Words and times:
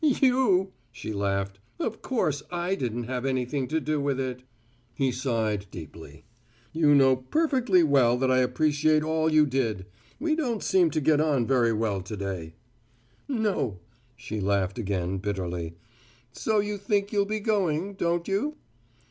"You?" 0.03 0.71
she 0.91 1.13
laughed. 1.13 1.59
"Of 1.79 2.01
course 2.01 2.41
I 2.49 2.73
didn't 2.73 3.03
have 3.03 3.23
anything 3.23 3.67
to 3.67 3.79
do 3.79 4.01
with 4.01 4.19
it!" 4.19 4.41
He 4.95 5.11
sighed 5.11 5.67
deeply. 5.69 6.25
"You 6.73 6.95
know 6.95 7.15
perfectly 7.15 7.83
well 7.83 8.17
that 8.17 8.31
I 8.31 8.39
appreciate 8.39 9.03
all 9.03 9.31
you 9.31 9.45
did. 9.45 9.85
We 10.19 10.35
don't 10.35 10.63
seem 10.63 10.89
to 10.89 11.01
get 11.01 11.21
on 11.21 11.45
very 11.45 11.71
well 11.71 12.01
to 12.01 12.17
day" 12.17 12.55
"No!" 13.27 13.79
She 14.15 14.41
laughed 14.41 14.79
again, 14.79 15.19
bitterly. 15.19 15.75
"So 16.31 16.59
you 16.59 16.79
think 16.79 17.13
you'll 17.13 17.25
be 17.25 17.39
going, 17.39 17.93
don't 17.93 18.27
you?" 18.27 18.55